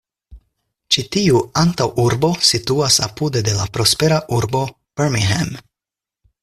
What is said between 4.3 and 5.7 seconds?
urbo Birmingham.